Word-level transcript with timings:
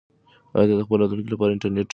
آیا 0.55 0.65
ته 0.69 0.73
د 0.77 0.81
خپل 0.85 0.97
راتلونکي 0.99 1.29
لپاره 1.33 1.49
انټرنیټ 1.53 1.79
کاروې؟ 1.79 1.89